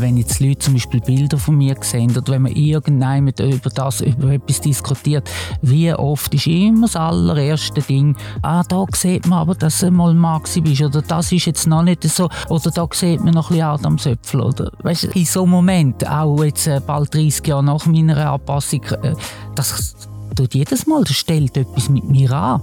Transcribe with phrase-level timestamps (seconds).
[0.00, 4.00] Wenn jetzt Leute zum Beispiel Bilder von mir sehen oder wenn man irgendwann über das
[4.00, 5.28] über etwas diskutiert,
[5.62, 10.14] wie oft ist immer das allererste Ding, ah, da sieht man aber, dass du mal
[10.14, 13.56] Mann bist oder das ist jetzt noch nicht so oder da sieht man noch ein
[13.56, 17.64] bisschen Adam Söpfel oder weißt, in so einem Moment, auch jetzt äh, bald 30 Jahre
[17.64, 19.14] nach meiner Anpassung, äh,
[19.54, 19.96] das
[20.36, 22.62] tut jedes Mal, das stellt etwas mit mir an.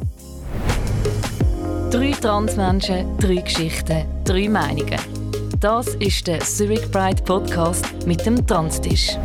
[1.91, 5.24] Drei Transmenschen, drei Geschichten, drei Meinungen.
[5.65, 9.17] Das ist der Zurich Pride Podcast mit dem Transtisch.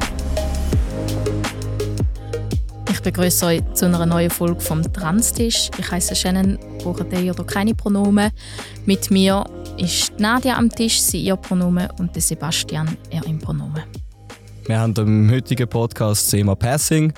[2.90, 5.68] Ich begrüße euch zu einer neuen Folge vom Transtisch.
[5.76, 8.30] Ich heiße Shannon, brauche der oder keine Pronomen.
[8.86, 9.44] Mit mir
[9.76, 13.82] ist Nadia am Tisch, sie ihr Pronomen und der Sebastian er im Pronomen.
[14.64, 17.12] Wir haben im heutigen Podcast das Thema Passing.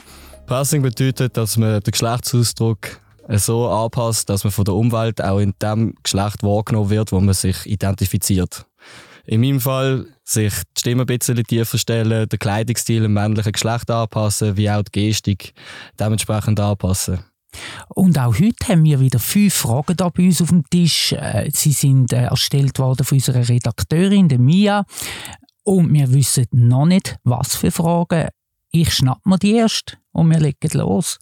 [0.47, 5.55] Passing bedeutet, dass man den Geschlechtsausdruck so anpasst, dass man von der Umwelt auch in
[5.63, 8.67] dem Geschlecht wahrgenommen wird, wo man sich identifiziert.
[9.25, 13.91] In meinem Fall sich die Stimme ein bisschen tiefer stellen, den Kleidungsstil im männlichen Geschlecht
[13.91, 15.55] anpassen, wie auch die Gestik
[15.99, 17.25] dementsprechend anpassen.
[17.89, 21.13] Und auch heute haben wir wieder fünf Fragen da bei uns auf dem Tisch.
[21.13, 24.85] Äh, sie sind äh, erstellt worden von unserer Redakteurin, der Mia.
[25.63, 28.29] Und wir wissen noch nicht, was für Fragen.
[28.71, 31.19] Ich schnapp mir die erst und wir legen los.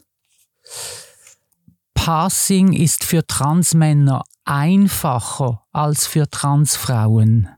[1.94, 7.48] Passing ist für Transmänner einfacher als für Transfrauen.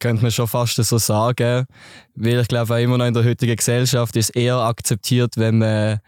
[0.00, 1.66] Könnte man schon fast so sagen,
[2.14, 6.00] weil ich glaube auch immer noch in der heutigen Gesellschaft ist eher akzeptiert, wenn man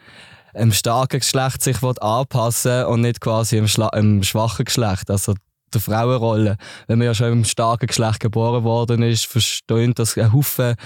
[0.55, 5.11] einem starken Geschlecht sich anpassen will und nicht quasi einem, einem schwachen Geschlecht.
[5.11, 5.35] Also
[5.75, 6.57] der Frauenrolle.
[6.87, 10.77] Wenn man ja schon im starken Geschlecht geboren worden ist, versteht das ein Haufen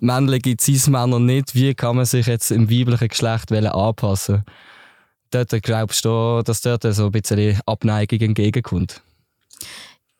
[0.00, 4.44] männliche Cis-Männer nicht, wie kann man sich jetzt im weiblichen Geschlecht anpassen
[5.30, 9.02] Dort glaubst du, dass dort so ein bisschen Abneigung entgegenkommt?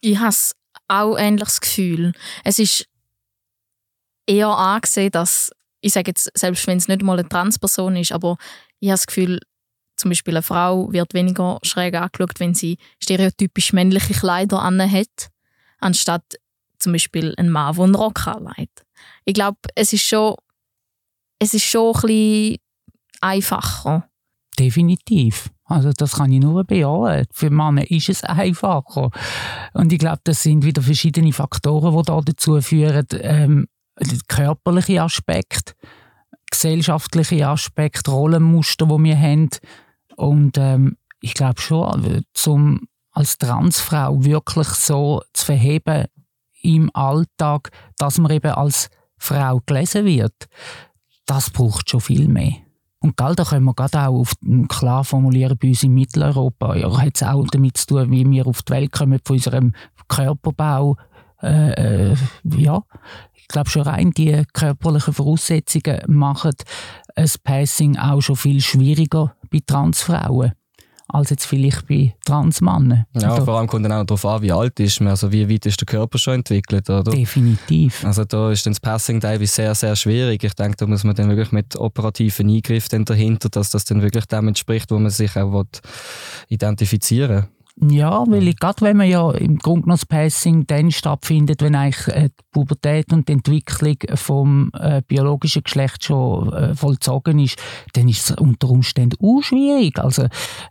[0.01, 0.35] Ich habe
[0.89, 2.13] auch ein ähnliches Gefühl.
[2.45, 2.87] Es ist
[4.27, 8.37] eher angesehen, dass, ich sage jetzt, selbst wenn es nicht mal eine Transperson ist, aber
[8.81, 9.41] ich habe das Gefühl,
[9.97, 15.31] zum Beispiel eine Frau wird weniger schräg angeschaut, wenn sie stereotypisch männliche Kleider anhat,
[15.79, 16.25] anstatt
[16.79, 18.85] zum Beispiel ein Mann, der einen Rock anlegt.
[19.25, 20.35] Ich glaube, es ist schon,
[21.39, 22.57] es ist schon ein bisschen
[23.21, 24.09] einfacher.
[24.65, 25.51] Definitiv.
[25.67, 27.27] Also das kann ich nur bejahen.
[27.33, 29.11] Für Männer ist es einfacher.
[29.75, 33.07] Und ich glaube, das sind wieder verschiedene Faktoren, die da dazu führen.
[33.13, 33.69] Ähm,
[34.01, 35.77] der körperliche Aspekt,
[36.51, 39.51] gesellschaftliche Aspekt, Rollenmuster, die wir haben,
[40.17, 46.07] und ähm, ich glaube schon, zum als Transfrau wirklich so zu verheben
[46.63, 48.89] im Alltag, dass man eben als
[49.19, 50.49] Frau gelesen wird,
[51.27, 52.64] das braucht schon viel mehr.
[53.05, 54.33] Und gell, da können wir gerade auch auf,
[54.69, 58.47] klar formulieren, bei uns in Mitteleuropa ja, hat es auch damit zu tun, wie wir
[58.47, 59.75] auf die Welt kommen, von unserem
[60.09, 60.97] Körperbau.
[61.43, 62.17] Äh, äh,
[62.57, 62.83] ja,
[63.35, 66.53] ich glaube schon rein die körperlichen Voraussetzungen machen
[67.15, 70.53] ein Passing auch schon viel schwieriger bei Transfrauen
[71.09, 73.05] als jetzt vielleicht bei Transmännern.
[73.15, 75.49] Ja, also, vor allem kommt dann auch darauf an, wie alt ist man, also wie
[75.49, 77.11] weit ist der Körper schon entwickelt, oder?
[77.11, 78.05] Definitiv.
[78.05, 80.43] Also da ist dann das Passing teilweise sehr, sehr schwierig.
[80.43, 84.25] Ich denke, da muss man dann wirklich mit operativen Eingriffen dahinter, dass das dann wirklich
[84.27, 85.65] dem entspricht, wo man sich auch
[86.49, 87.49] identifizieren will.
[87.77, 91.75] Ja, weil ich, gerade wenn man ja im Grunde genommen das Passing dann stattfindet, wenn
[91.75, 97.61] eigentlich äh, die Pubertät und die Entwicklung vom äh, biologischen Geschlecht schon äh, vollzogen ist,
[97.95, 99.99] dann ist es unter Umständen auch schwierig.
[99.99, 100.29] Also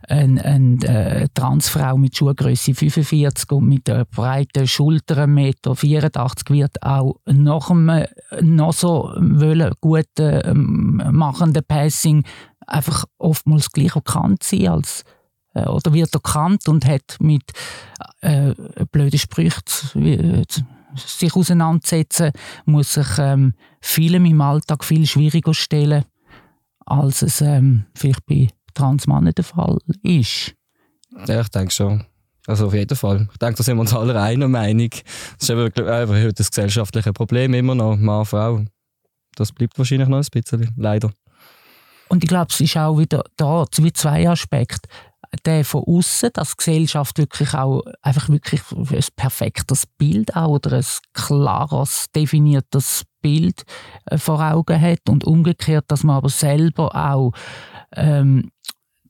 [0.08, 6.82] eine ein, äh, Transfrau mit Schuhgröße 45 und mit äh, breiten Schultern 1,84 Meter wird
[6.82, 8.06] auch nach einem
[8.40, 12.24] noch so wollen, guten, ähm, machenden Passing
[12.66, 15.04] einfach oftmals gleich erkannt sein als
[15.54, 17.52] äh, oder wird erkannt und hat mit
[18.20, 18.54] äh,
[18.90, 19.62] blöden Sprüchen
[19.94, 20.44] äh,
[20.96, 22.32] sich auseinandersetzen,
[22.64, 26.04] muss sich ähm, vielem im Alltag viel schwieriger stellen,
[26.86, 30.54] als es ähm, vielleicht bei Transmännern der Fall ist.
[31.26, 32.04] Ja, ich denke schon.
[32.46, 33.26] Also auf jeden Fall.
[33.32, 34.90] Ich denke, da sind wir uns alle einer Meinung.
[35.38, 38.64] Das ist einfach das gesellschaftliche Problem immer noch, Mann, Frau.
[39.34, 41.10] Das bleibt wahrscheinlich noch ein bisschen, leider.
[42.08, 44.88] Und ich glaube, es ist auch wieder da wie zwei Aspekte
[45.44, 50.76] der von außen, dass die Gesellschaft wirklich auch einfach wirklich ein perfektes Bild auch oder
[50.76, 53.64] ein klares, definiertes Bild
[54.06, 55.08] äh, vor Augen hat.
[55.08, 57.32] Und umgekehrt, dass man aber selber auch
[57.92, 58.50] ähm,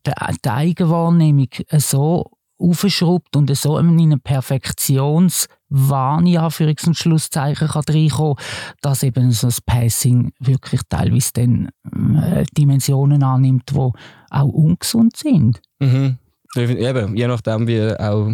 [0.06, 0.12] die,
[0.44, 1.48] die Eigenwahrnehmung
[1.78, 8.36] so aufschraubt und so in einen Perfektionswahn, ja, für und Schlusszeichen kann reinkommen,
[8.80, 11.68] dass eben so das Passing wirklich teilweise dann
[12.16, 13.90] äh, Dimensionen annimmt, die
[14.34, 15.60] auch ungesund sind.
[15.78, 16.19] Mhm.
[16.56, 18.32] Eben, je nachdem, wie auch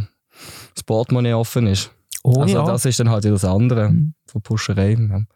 [0.75, 1.91] das Portemonnaie offen ist.
[2.23, 2.65] Oh, also ja.
[2.67, 4.15] das ist dann halt wieder das andere Mhm.
[4.27, 4.91] von Puscherei.
[4.93, 4.97] Ja.
[4.99, 5.27] Wenn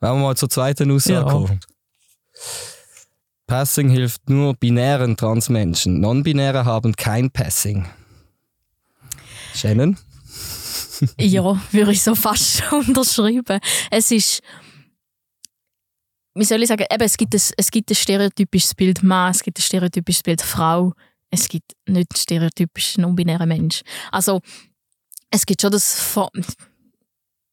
[0.00, 1.22] wir mal zur zweiten Aussage Ja.
[1.24, 1.60] kommen.
[3.46, 6.00] Passing hilft nur binären Transmenschen.
[6.00, 7.86] Non-Binäre haben kein Passing.
[9.54, 9.96] Shannon?
[11.18, 13.60] ja, würde ich so fast unterschreiben.
[13.90, 14.40] Es ist,
[16.34, 19.42] wie soll ich sagen, eben, es, gibt ein, es gibt ein stereotypisches Bild Mann, es
[19.42, 20.92] gibt ein stereotypisches Bild Frau,
[21.30, 23.82] es gibt nicht ein stereotypisches non-binärer Mensch.
[24.10, 24.40] Also,
[25.30, 26.30] es gibt schon das, Vor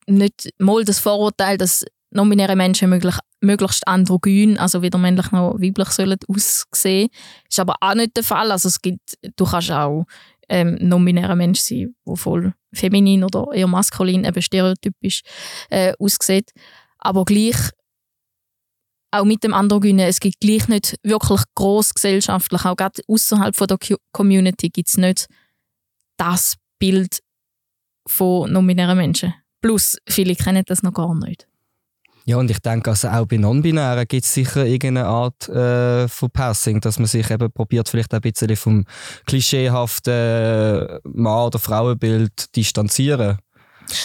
[0.08, 5.90] nicht mal das Vorurteil, dass non-binäre Menschen möglich, möglichst androgyn, also weder männlich noch weiblich
[5.90, 7.10] sollen aussehen.
[7.50, 8.52] Ist aber auch nicht der Fall.
[8.52, 10.06] Also es gibt, du kannst auch
[10.50, 15.22] ähm, non-binärer Mensch sein, der voll feminin oder eher maskulin, eben stereotypisch
[15.70, 16.52] äh, aussieht.
[16.98, 17.56] Aber gleich,
[19.12, 23.78] auch mit dem Androgynen, es gibt gleich nicht wirklich gross gesellschaftlich, auch gerade außerhalb der
[23.78, 25.28] Co- Community gibt es nicht
[26.18, 27.20] das Bild
[28.08, 29.34] von non-binären Menschen.
[29.62, 31.48] Plus, viele kennen das noch gar nicht.
[32.26, 36.30] Ja, und ich denke, also auch bei Non-Binären gibt es sicher irgendeine Art äh, von
[36.30, 38.86] Passing, dass man sich eben probiert, vielleicht ein bisschen vom
[39.26, 43.38] klischeehaften Mann- oder Frauenbild distanzieren.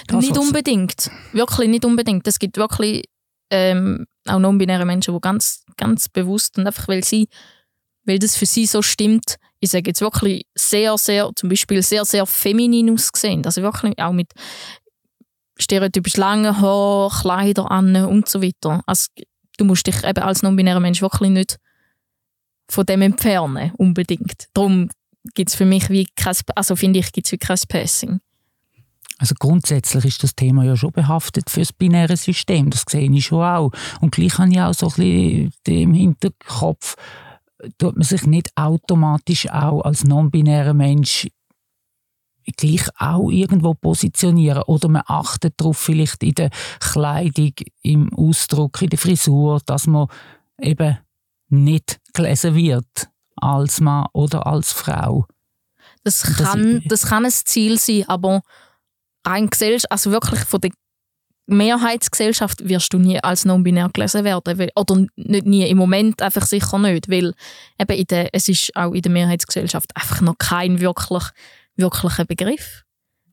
[0.09, 1.11] Das, nicht was- unbedingt.
[1.33, 2.27] Wirklich nicht unbedingt.
[2.27, 3.05] Es gibt wirklich
[3.51, 7.29] ähm, auch non-binäre Menschen, die ganz, ganz bewusst und einfach, weil sie,
[8.05, 12.05] weil das für sie so stimmt, ich sage jetzt wirklich sehr, sehr, zum Beispiel sehr,
[12.05, 13.45] sehr feminin aussehen.
[13.45, 14.33] Also wirklich auch mit
[15.59, 18.83] stereotypisch langen Haaren, Kleider an und so weiter.
[18.87, 19.07] Also
[19.57, 21.59] du musst dich eben als non-binärer Mensch wirklich nicht
[22.69, 24.49] von dem entfernen, unbedingt.
[24.53, 24.89] Darum
[25.35, 28.21] gibt es für mich wie kein, also finde ich, gibt es wie kein Passing.
[29.19, 32.69] Also grundsätzlich ist das Thema ja schon behaftet für das binäre System.
[32.71, 33.71] Das sehe ich schon auch.
[34.01, 35.53] Und gleich habe ich auch so ein bisschen
[35.83, 36.97] im Hinterkopf,
[37.79, 41.29] tut man sich nicht automatisch auch als non-binärer Mensch
[42.57, 47.53] gleich auch irgendwo positionieren oder man achtet darauf vielleicht in der Kleidung,
[47.83, 50.07] im Ausdruck, in der Frisur, dass man
[50.61, 50.99] eben
[51.49, 55.27] nicht gelesen wird als Mann oder als Frau.
[56.05, 58.43] Das das kann, i- das kann ein Ziel sein, aber
[59.27, 60.71] rein Gesellschaft, also wirklich von der
[61.47, 64.69] Mehrheitsgesellschaft wirst du nie als non-binär gelesen werden.
[64.75, 67.35] Oder nicht nie, im Moment einfach sicher nicht, weil
[67.81, 71.23] eben in der, es ist auch in der Mehrheitsgesellschaft einfach noch kein wirklich,
[71.77, 72.83] wirklicher Begriff.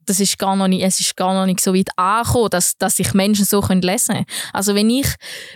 [0.06, 2.98] Das ist gar noch nicht, es ist gar noch nicht so weit angekommen, dass, dass
[2.98, 4.26] sich Menschen so können lesen können.
[4.52, 5.08] Also wenn ich,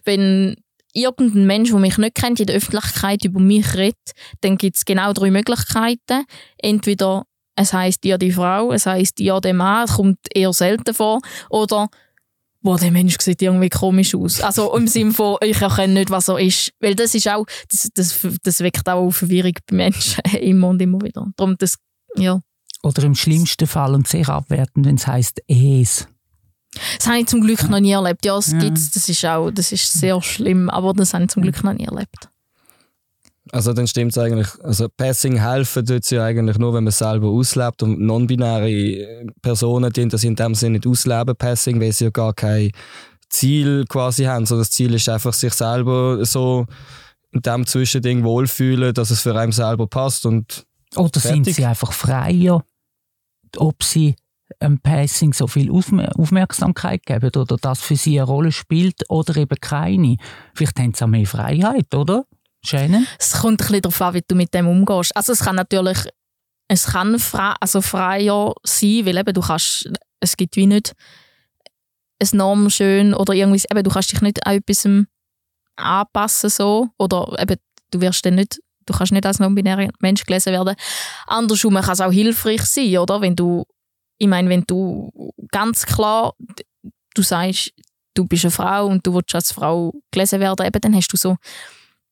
[0.06, 0.56] wenn
[0.94, 4.12] irgendein Mensch, der mich nicht kennt, in der Öffentlichkeit über mich redet,
[4.42, 6.26] dann gibt es genau drei Möglichkeiten.
[6.58, 7.26] Entweder
[7.58, 11.20] es heißt ja die Frau, es heißt ja der Mann, es kommt eher selten vor,
[11.50, 11.90] oder
[12.62, 14.42] boah, der Mensch sieht irgendwie komisch aus.
[14.42, 16.72] Also im Sinne von, ich erkenne nicht, was er ist.
[16.80, 21.02] Weil das ist auch, das, das, das weckt auch Verwirrung bei Menschen immer und immer
[21.02, 21.28] wieder.
[21.38, 21.78] Darum das,
[22.16, 22.40] ja.
[22.84, 26.08] Oder im schlimmsten Fall und sehr abwertend, wenn es heisst es.
[26.98, 28.26] Das habe ich zum Glück noch nie erlebt.
[28.26, 28.60] Ja, es Ja.
[28.60, 31.74] gibt's, das ist auch, das ist sehr schlimm, aber das habe ich zum Glück noch
[31.74, 32.30] nie erlebt.
[33.52, 34.48] Also dann stimmt es eigentlich.
[34.64, 39.26] Also Passing helfen tut es ja eigentlich nur, wenn man es selber auslebt und non-binäre
[39.42, 42.72] Personen, die das in dem Sinne nicht ausleben, Passing, weil sie ja gar kein
[43.30, 46.66] Ziel quasi haben, sondern das Ziel ist einfach, sich selber so
[47.32, 50.66] in dem Zwischending wohlfühlen, dass es für einen selber passt und
[50.96, 51.56] Oder sind Fertig.
[51.56, 52.64] sie einfach freier,
[53.58, 54.16] ob sie
[54.60, 59.36] einem Passing so viel Aufmer- Aufmerksamkeit geben oder das für sie eine Rolle spielt oder
[59.36, 60.18] eben keine.
[60.54, 62.26] Vielleicht haben sie auch mehr Freiheit, oder?
[62.68, 63.08] Shannon?
[63.20, 65.16] Es kommt ein bisschen darauf an, wie du mit dem umgehst.
[65.16, 65.98] Also es kann natürlich,
[66.68, 70.94] es kann frei, also freier sein, weil eben du kannst, es gibt wie nicht
[72.22, 74.88] ein Norm schön oder irgendwie, eben du kannst dich nicht an etwas
[75.76, 77.58] anpassen so oder eben
[77.92, 80.76] du wirst dann nicht, du kannst nicht als non-binärer Mensch gelesen werden.
[81.28, 83.22] Andersrum kann es auch hilfreich sein, oder?
[83.22, 83.66] Wenn du,
[84.18, 85.12] ich meine, wenn du
[85.52, 86.34] ganz klar,
[87.14, 87.72] du sagst,
[88.14, 91.18] du bist eine Frau und du willst als Frau gelesen werden, eben, dann hast du
[91.18, 91.38] so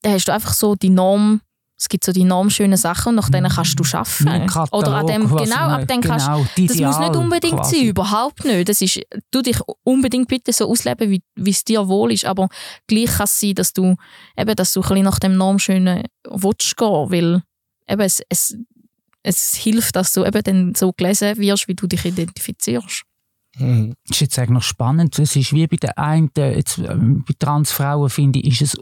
[0.05, 1.41] hast du einfach so die Norm,
[1.77, 4.47] es gibt so die normschönen Sachen und nach denen kannst du arbeiten.
[4.47, 7.75] Katalog, Oder an dem, genau, ab dem kannst genau, das muss nicht Ideal unbedingt quasi.
[7.77, 8.69] sein, überhaupt nicht.
[8.69, 12.47] Das ist, du dich unbedingt bitte so ausleben, wie wie es dir wohl ist, aber
[12.87, 13.95] gleich kann es sein, dass du,
[14.37, 17.43] eben, dass du ein bisschen nach dem Normschönen willst gehen, weil
[17.89, 18.57] eben es, es,
[19.23, 23.03] es hilft, dass du eben dann so gelesen wirst, wie du dich identifizierst.
[23.57, 25.17] Das ist jetzt eigentlich noch spannend.
[25.17, 28.81] Es ist wie bei den einen, jetzt, ähm, bei Transfrauen finde ich, ist es äh,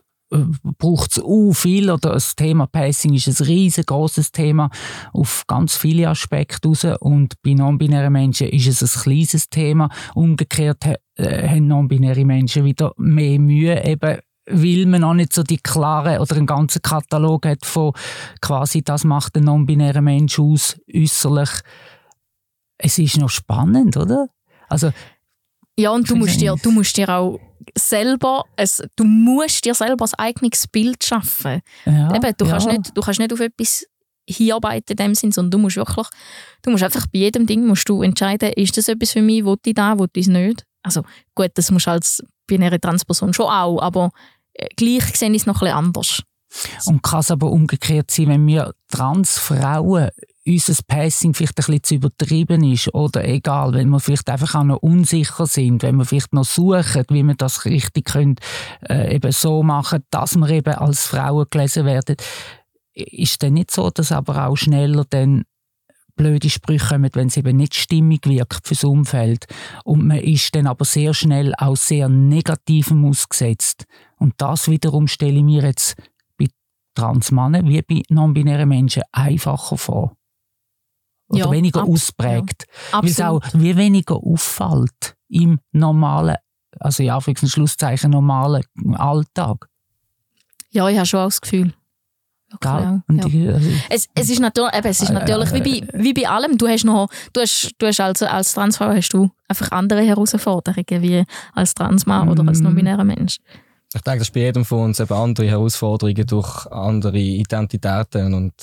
[0.78, 4.70] braucht es uh, viel oder das Thema Passing ist ein riesengroßes Thema
[5.14, 9.90] auf ganz viele Aspekte raus und bei non-binären Menschen ist es ein kleines Thema.
[10.16, 10.86] Umgekehrt
[11.16, 16.20] äh, haben non-binäre Menschen wieder mehr Mühe, eben weil man noch nicht so die klare
[16.20, 17.94] oder einen ganzen Katalog hat von
[18.42, 21.50] quasi, das macht ein non-binärer Mensch aus, äußerlich.
[22.78, 24.28] Es ist noch spannend, oder?
[24.68, 24.92] Also,
[25.78, 27.40] ja, und du musst, dir, du musst dir auch
[27.78, 31.62] selber, es, du musst dir selber ein eigenes Bild schaffen.
[31.86, 32.52] ja, Eben, du, ja.
[32.52, 33.86] kannst nicht, du kannst nicht auf etwas
[34.28, 36.08] hinarbeiten in dem Sinn, sondern du musst wirklich,
[36.62, 39.58] du musst einfach bei jedem Ding musst du entscheiden, ist das etwas für mich, will
[39.66, 40.66] ich da, will ich es nicht.
[40.82, 41.04] Also
[41.36, 44.12] gut, das musst du als binäre Transperson schon auch, aber
[44.54, 46.24] äh, gleich sehe ich es noch ein bisschen anders.
[46.86, 50.10] Und kann es aber umgekehrt sein, wenn wir Transfrauen
[50.46, 54.64] unser Passing vielleicht ein bisschen zu übertrieben ist oder egal, wenn wir vielleicht einfach auch
[54.64, 58.36] noch unsicher sind, wenn wir vielleicht noch suchen, wie wir das richtig können,
[58.90, 62.18] äh, eben so machen, dass wir eben als Frauen gelesen werden,
[62.94, 65.46] ist dann nicht so, dass aber auch schneller dann
[66.16, 69.46] blöde Sprüche kommen, wenn es eben nicht stimmig wirkt fürs Umfeld.
[69.84, 73.86] Und man ist dann aber sehr schnell auch sehr Negativem ausgesetzt.
[74.18, 75.96] Und das wiederum stelle ich mir jetzt
[76.38, 76.48] bei
[76.96, 80.16] Transmannen wie bei non-binären Menschen einfacher vor.
[81.30, 82.66] Oder Ja, weniger ab- ausprägt.
[82.92, 86.36] Weil es auch wie weniger auffällt im normalen,
[86.80, 88.64] also in Anführungs- und Schlusszeichen normalen
[88.96, 89.68] Alltag.
[90.72, 91.74] Ja, ich habe schon auch das Gefühl.
[92.64, 93.26] Ja, ja.
[93.26, 96.56] ich, also, Es, es ist natürlich, eben, es ist natürlich wie, bei, wie bei allem.
[96.58, 101.02] Du hast noch, du hast, du hast als, als Transfrau hast du einfach andere Herausforderungen
[101.02, 102.66] wie als Transmann oder als Mhm.
[102.66, 103.38] non-binärer Mensch.
[103.96, 108.54] Ich denke, das ist bei jedem von uns eben andere Herausforderungen durch andere Identitäten und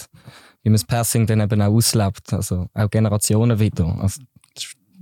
[0.62, 2.32] wie man das Passing dann eben auch auslebt.
[2.32, 3.86] Also auch Generationen wieder.
[4.00, 4.22] Also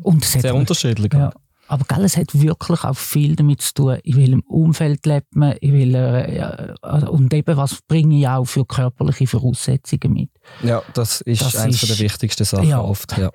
[0.02, 1.12] und es hat sehr unterschiedlich.
[1.12, 1.32] Ja.
[1.70, 5.52] Aber gell, es hat wirklich auch viel damit zu tun, in welchem Umfeld lebt man,
[5.58, 6.48] in welcher, ja,
[6.80, 10.30] also- und eben, was bringe ich auch für körperliche Voraussetzungen mit.
[10.62, 12.80] Ja, das ist Das eines ist- der wichtigsten Sachen Ja.
[12.80, 13.18] oft.
[13.18, 13.30] Ja.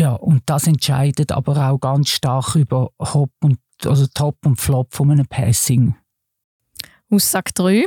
[0.00, 4.94] Ja, und das entscheidet aber auch ganz stark über Hop und, also Top und Flop
[4.94, 5.94] von einem Passing.
[7.10, 7.86] Aussage 3.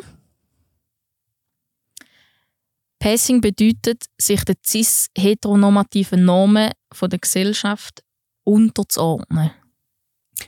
[3.01, 8.03] Passing bedeutet, sich den cis-heteronormativen Normen von der Gesellschaft
[8.43, 9.50] unterzuordnen.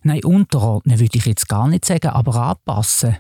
[0.04, 3.18] Nein, unterordnen würde ich jetzt gar nicht sagen, aber anpassen.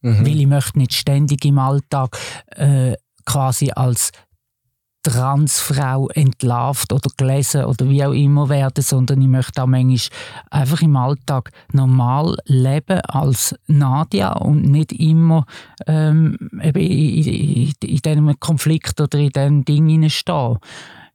[0.00, 0.26] Mhm.
[0.26, 2.18] Weil ich möchte nicht ständig im Alltag
[2.56, 4.10] äh, quasi als
[5.06, 10.18] Transfrau entlarvt oder gelesen oder wie auch immer werden, sondern ich möchte auch manchmal
[10.50, 15.46] einfach im Alltag normal leben als Nadia und nicht immer
[15.86, 20.58] ähm, eben in, in, in diesem Konflikt oder in diesem Ding hineinstehen.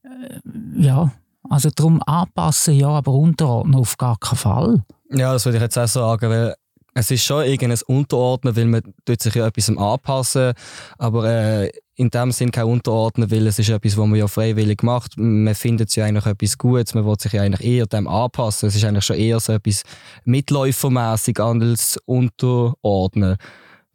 [0.04, 0.40] Äh,
[0.82, 1.12] ja,
[1.50, 4.84] also darum anpassen, ja, aber unterordnen auf gar keinen Fall.
[5.10, 6.56] Ja, das würde ich jetzt auch sagen, weil
[6.94, 10.54] es ist schon irgendein Unterordnen, weil man tut sich ja etwas anpassen,
[10.98, 14.84] aber äh, in dem Sinn kein Unterordnen, weil es ist etwas, was man ja freiwillig
[14.84, 15.18] macht.
[15.18, 18.68] Man findet ja eigentlich etwas Gutes, man will sich ja eigentlich eher dem anpassen.
[18.68, 19.84] Es ist eigentlich schon eher so etwas
[20.26, 23.38] mitläufermäßig als Unterordnen.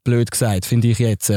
[0.07, 1.31] Blöd gesagt, finde ich jetzt.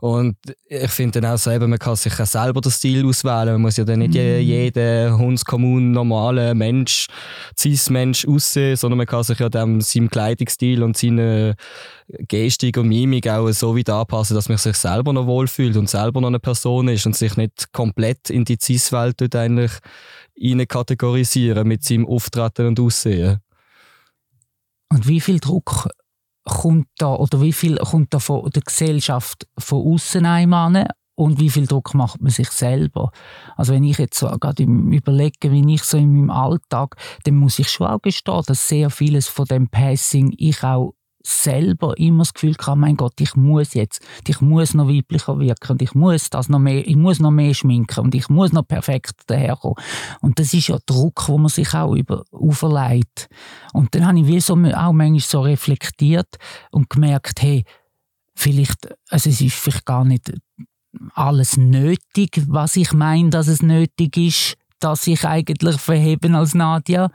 [0.00, 0.36] Und
[0.66, 3.52] ich finde dann auch so, eben, man kann sich auch selber den Stil auswählen.
[3.52, 7.08] Man muss ja dann nicht je- jeder hundskommun normale Mensch,
[7.58, 11.54] Cis-Mensch aussehen, sondern man kann sich ja dem, seinem Kleidungsstil und seiner
[12.28, 16.20] Gestik und Mimik auch so weit anpassen, dass man sich selber noch wohlfühlt und selber
[16.20, 19.72] noch eine Person ist und sich nicht komplett in die Cis-Welt dort eigentlich
[20.42, 23.38] rein kategorisieren mit seinem Auftreten und Aussehen.
[24.88, 25.88] Und wie viel Druck
[26.44, 31.50] kommt da oder wie viel kommt da von der Gesellschaft von außen an und wie
[31.50, 33.12] viel Druck macht man sich selber?
[33.56, 37.58] Also wenn ich jetzt so gerade überlege, wie ich so in meinem Alltag, dann muss
[37.58, 42.34] ich schon auch gestehen, dass sehr vieles von dem Passing ich auch selber immer das
[42.34, 46.48] Gefühl hatte, mein Gott, ich muss jetzt, ich muss noch weiblicher wirken ich muss das
[46.48, 49.76] noch mehr, ich muss noch mehr schminken und ich muss noch perfekt daherkommen.
[50.20, 53.28] Und das ist ja Druck, wo man sich auch über, auferlegt.
[53.72, 56.36] Und dann habe ich wie so auch manchmal so reflektiert
[56.70, 57.64] und gemerkt, hey,
[58.34, 60.32] vielleicht, also es ist vielleicht gar nicht
[61.14, 67.10] alles nötig, was ich meine, dass es nötig ist, dass ich eigentlich verheben als Nadia.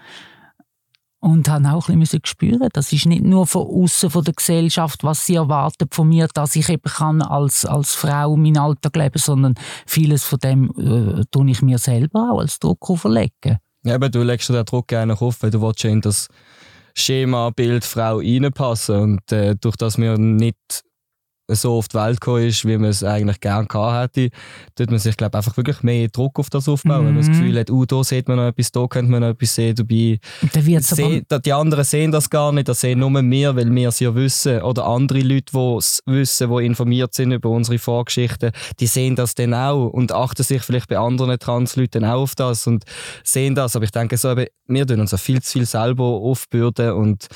[1.28, 5.04] Und habe auch ein bisschen spüren, das ist nicht nur von außen von der Gesellschaft,
[5.04, 9.20] was sie erwartet von mir, dass ich eben kann als, als Frau meinen Alltag leben,
[9.20, 9.56] sondern
[9.86, 13.58] vieles von dem äh, tue ich mir selber auch als Druck auferlegen.
[13.86, 16.30] Aber du legst den Druck gerne auf, weil du willst in das
[16.96, 20.56] Schema Bild Frau reinpassen und äh, durch das wir nicht
[21.50, 24.36] so auf die Welt gekommen ist, wie man es eigentlich gerne gehabt hätte,
[24.76, 27.06] tut man sich glaub, einfach wirklich mehr Druck auf das aufbauen.
[27.08, 27.32] Wenn man das Mhm.
[27.34, 30.20] Gefühl hat, uh, da sieht man noch etwas, da könnte man noch etwas sehen, dabei
[30.42, 33.12] Und dann wird's aber Se- da- die anderen sehen das gar nicht, das sehen nur
[33.12, 34.62] wir, weil wir es ja wissen.
[34.62, 39.34] Oder andere Leute, die es wissen, die informiert sind über unsere Vorgeschichten, die sehen das
[39.36, 42.84] dann auch und achten sich vielleicht bei anderen Transleuten auch auf das und
[43.24, 43.76] sehen das.
[43.76, 47.28] Aber ich denke so, eben, wir tun uns auch viel zu viel selber aufbürden und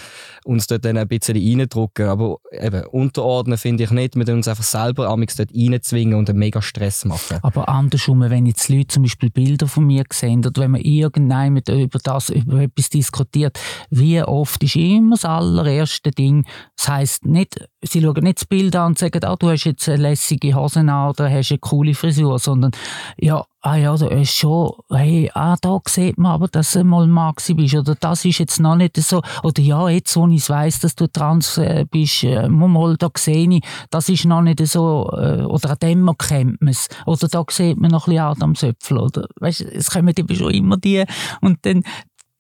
[0.43, 2.07] uns dort dann ein bisschen reindrücken.
[2.09, 4.00] Aber eben, unterordnen finde ich nicht.
[4.01, 4.15] Nicht.
[4.15, 7.37] Wir uns einfach selber amigs dort reinzwingen und einen mega Stress machen.
[7.41, 11.57] Aber andersrum, wenn jetzt Leute zum Beispiel Bilder von mir sehen oder wenn man irgendein
[11.57, 16.45] über das, über etwas diskutiert, wie oft ist immer das allererste Ding,
[16.77, 19.87] das heisst nicht, sie schauen nicht das Bild an und sagen, ah, du hast jetzt
[19.89, 22.71] eine lässige Hosen an oder hast eine coole Frisur, sondern
[23.17, 27.05] ja, ah ja, da ist schon, hey, ah, da sieht man aber, dass du mal
[27.07, 27.95] Mann bist, oder?
[27.95, 31.57] Das ist jetzt noch nicht so, oder ja, jetzt, wo ich weiss, dass du trans
[31.57, 35.77] äh, bist, äh, mal, da sehe ich, das ist noch nicht so, äh, oder an
[35.81, 39.61] dem kennt man es, oder da sieht man noch ein bisschen Adam Söpfel, oder, weißt,
[39.61, 41.05] es kommen eben schon immer die,
[41.41, 41.83] und dann,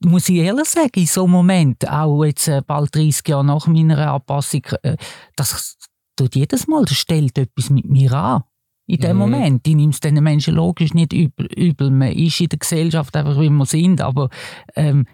[0.03, 3.67] muss ich ehrlich sagen, in so einem Moment, auch jetzt äh, bald 30 Jahre nach
[3.67, 4.97] meiner Anpassung, äh,
[5.35, 5.77] das
[6.15, 8.43] tut jedes Mal, das stellt etwas mit mir an
[8.91, 9.17] in dem mhm.
[9.19, 9.67] Moment.
[9.67, 11.89] Ich nehme es den Menschen logisch nicht übel, übel.
[11.91, 14.29] Man ist in der Gesellschaft einfach, wie wir sind, aber
[14.75, 15.05] ähm,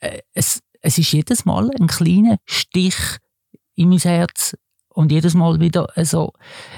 [0.00, 2.94] äh, es, es ist jedes Mal ein kleiner Stich
[3.74, 4.54] in mein Herz
[4.90, 6.34] und jedes Mal wieder, also,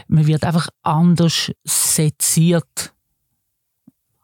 [0.07, 2.93] man wird einfach anders seziert.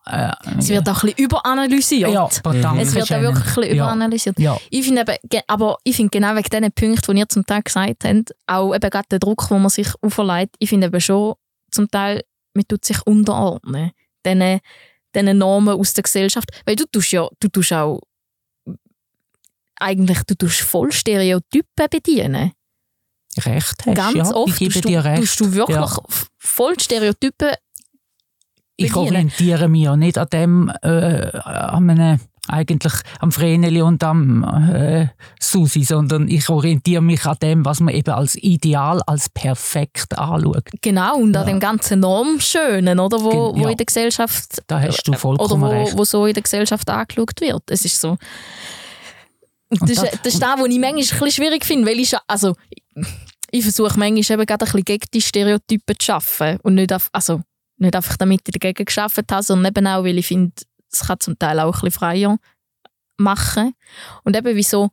[0.07, 2.11] Äh, es wird auch ein bisschen überanalysiert.
[2.13, 4.39] Ja, danke es wird auch wirklich ein bisschen überanalysiert.
[4.39, 4.57] Ja.
[4.71, 8.05] Ich finde eben, aber ich finde genau wegen diesen Punkten, die ihr zum Teil gesagt
[8.05, 11.35] habt, auch eben gerade der Druck, den man sich auferlegt, ich finde eben schon,
[11.71, 12.23] zum Teil,
[12.55, 13.93] man tut sich unterordnen,
[14.25, 14.61] diesen,
[15.15, 16.51] diesen Normen aus der Gesellschaft.
[16.67, 18.01] Weil du tust ja, du tust auch
[19.81, 22.53] eigentlich, du tust voll Stereotypen bedienen.
[23.39, 25.23] Recht hast, Ganz ja, oft ich tust, dir du, recht.
[25.23, 25.99] tust du wirklich ja.
[26.39, 27.53] voll Stereotypen
[28.77, 34.45] Ich orientiere mich ja nicht an dem, äh, an einem eigentlich am Vreneli und am
[34.75, 35.09] äh,
[35.41, 40.65] Susi, sondern ich orientiere mich an dem, was man eben als Ideal, als perfekt anschaut.
[40.83, 41.41] Genau, und Ja.
[41.43, 43.71] an dem ganzen Normschönen, oder, wo, Gen- wo ja.
[43.71, 45.97] in der Gesellschaft Da hast du oder vollkommen wo, recht.
[45.97, 47.63] wo so in der Gesellschaft angeschaut wird.
[47.71, 48.17] Es ist so.
[49.71, 51.99] Das, Und ist- das- das ist das, was ich manchmal ein bisschen schwierig finde, weil
[52.01, 52.55] ich, also,
[53.53, 57.09] ich versuche manchmal eben gerade ein bisschen gegen die Stereotypen zu arbeiten und nicht, auf,
[57.13, 57.41] also,
[57.79, 60.53] nicht einfach damit ich dagegen geschafft habe, sondern eben auch, weil ich finde,
[60.93, 62.37] es kann zum Teil auch ein bisschen freier
[63.17, 63.75] machen.
[64.25, 64.91] Und eben wieso,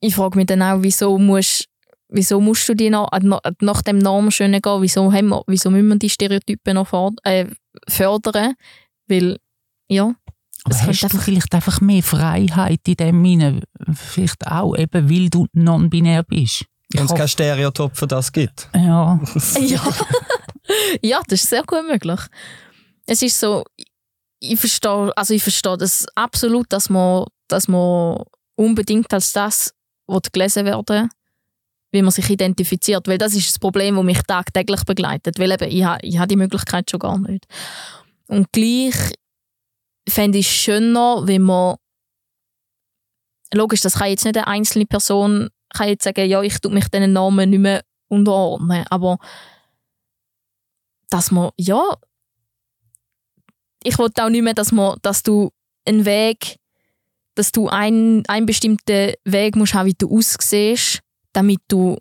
[0.00, 1.66] ich frage mich dann auch, wieso musst,
[2.08, 5.88] wieso musst du die noch, nach, nach dem Normschönen gehen, wieso, haben wir, wieso müssen
[5.88, 7.46] wir die Stereotypen noch ford- äh,
[7.88, 8.54] fördern?
[9.06, 9.38] Weil,
[9.88, 10.14] ja,
[10.64, 13.62] Aber es hast du einfach- vielleicht einfach mehr Freiheit in dem Sinne?
[13.92, 16.64] Vielleicht auch eben, weil du non-binär bist.
[16.92, 18.68] Ich Wenn es kein Stereotyp für das gibt.
[18.74, 19.20] ja,
[19.60, 19.82] Ja.
[21.02, 22.20] ja, das ist sehr gut möglich.
[23.06, 23.64] Es ist so,
[24.40, 28.24] ich verstehe, also ich verstehe das absolut, dass man, dass man
[28.56, 29.74] unbedingt als das
[30.06, 31.10] will gelesen werden
[31.92, 33.08] wie man sich identifiziert.
[33.08, 35.38] Weil das ist das Problem, das mich tagtäglich begleitet.
[35.38, 37.46] Weil eben, ich habe ich ha die Möglichkeit schon gar nicht.
[38.28, 38.94] Und gleich
[40.08, 41.76] fände ich es schöner, wenn man
[43.52, 46.88] logisch, das kann jetzt nicht eine einzelne Person kann jetzt sagen, ja, ich tue mich
[46.88, 49.18] diesen Namen nicht mehr unterordnen, aber
[51.10, 51.96] dass man, ja,
[53.82, 55.50] ich will auch nicht mehr, dass, man, dass du
[55.86, 56.56] einen Weg,
[57.34, 61.00] dass du einen, einen bestimmten Weg musst haben, wie du aussiehst,
[61.32, 61.96] damit du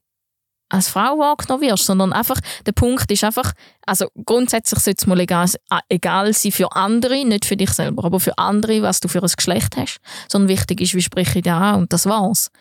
[0.69, 3.53] als Frau wahrgenommen wirst, sondern einfach, der Punkt ist einfach,
[3.85, 5.49] also grundsätzlich sollte es mal egal,
[5.89, 9.31] egal sein für andere, nicht für dich selber, aber für andere, was du für ein
[9.35, 12.51] Geschlecht hast, sondern wichtig ist, wie spreche ich dir an und das war's.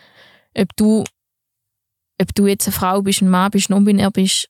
[0.56, 1.04] Ob du,
[2.20, 4.48] ob du jetzt eine Frau bist, ein Mann bist, non-binär bist,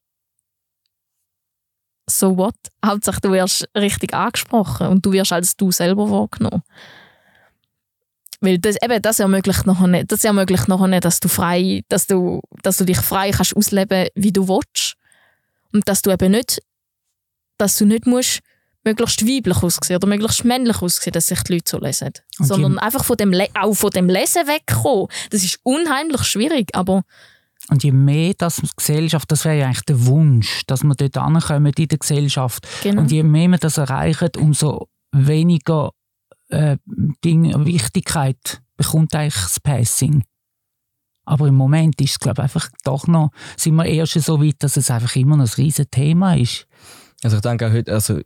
[2.09, 2.55] so what?
[2.85, 6.63] Hauptsache du wirst richtig angesprochen und du wirst als du selber wahrgenommen.
[8.41, 12.07] Weil das, eben, das ermöglicht nachher nicht, das ermöglicht nachher nicht, dass du frei, dass
[12.07, 14.95] du, dass du dich frei kannst ausleben, wie du willst.
[15.73, 16.63] Und dass du eben nicht,
[17.59, 18.41] dass du nicht musst,
[18.85, 22.13] möglichst weiblich aussehen oder möglichst männlich aussehen, dass sich die Leute so lesen.
[22.39, 25.09] Und Sondern einfach von dem, Le auch von dem Lesen wegkommen.
[25.31, 27.03] Das ist unheimlich schwierig, aber
[27.71, 31.73] Und je mehr das Gesellschaft, das wäre ja eigentlich der Wunsch, dass wir dort ankommen
[31.77, 32.67] in der Gesellschaft.
[32.83, 33.03] genau.
[33.03, 35.91] Und je mehr wir das erreichen, umso weniger
[36.49, 36.77] äh,
[37.25, 40.25] Ding, Wichtigkeit bekommt eigentlich das Passing.
[41.27, 44.57] Aber im Moment ist es, glaube ich, einfach doch noch, sind wir erst so weit,
[44.61, 46.67] dass es einfach immer noch ein riesen Thema ist.
[47.23, 48.19] Also ich denke auch heute, also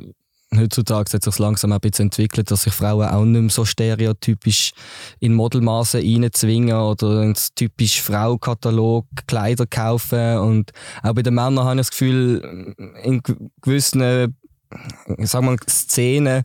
[0.59, 4.73] heutzutage hat sich langsam ein bisschen entwickelt, dass sich Frauen auch nicht mehr so stereotypisch
[5.21, 10.39] in Modelmaße reinzwingen oder ins typisch Frau-Katalog Kleider kaufen.
[10.39, 14.35] Und auch bei den Männern habe ich das Gefühl, in gew- gewissen
[15.19, 16.45] sagen wir, Szenen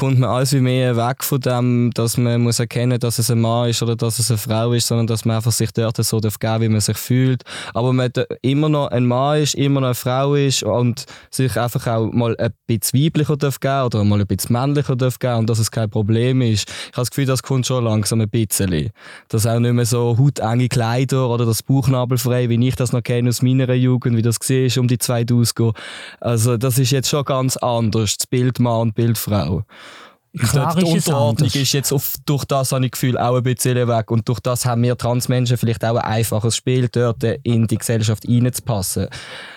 [0.00, 3.38] kommt man alles wie mehr weg von dem, dass man muss erkennen, dass es ein
[3.38, 6.20] Mann ist oder dass es eine Frau ist, sondern dass man einfach sich dort so
[6.20, 7.42] darf geben, wie man sich fühlt.
[7.74, 8.10] Aber man
[8.40, 12.34] immer noch ein Mann ist, immer noch eine Frau ist und sich einfach auch mal
[12.38, 15.70] ein bisschen weiblicher darf geben oder mal ein bisschen männlicher darf geben und dass es
[15.70, 16.70] kein Problem ist.
[16.70, 18.88] Ich habe das Gefühl, das kommt schon langsam ein bisschen.
[19.28, 23.28] Dass auch nicht mehr so hautenge Kleider oder das Bauchnabelfrei, wie ich das noch kenne
[23.28, 25.72] aus meiner Jugend, wie das war, um die Zeit ausgehen.
[26.20, 29.64] Also das ist jetzt schon ganz anders, das Bild Mann und Bild Frau.
[30.38, 33.42] Klar die ist Unterordnung es ist jetzt auf, durch das, habe ich Gefühl, auch ein
[33.42, 34.10] bisschen weg.
[34.12, 38.28] Und durch das haben wir Transmenschen vielleicht auch ein einfaches Spiel, dort in die Gesellschaft
[38.28, 39.08] reinzupassen.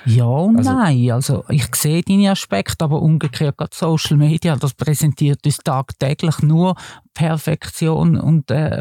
[0.06, 1.12] Ja und Also- nein.
[1.12, 6.76] Also, ich sehe deine Aspekte, aber umgekehrt gerade Social Media, das präsentiert uns tagtäglich nur
[7.14, 8.80] Perfektion und äh,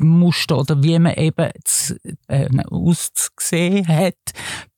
[0.00, 4.14] Rollenmuster oder wie man eben z- äh, auszusehen hat,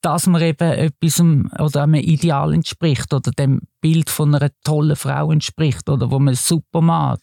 [0.02, 5.33] dass man eben etwas oder einem Ideal entspricht oder dem Bild von einer tollen Frau
[5.33, 7.20] entspricht oder wo man super mag.